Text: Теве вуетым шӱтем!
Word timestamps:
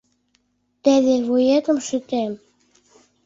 Теве 0.83 1.15
вуетым 1.27 1.77
шӱтем! 1.87 2.31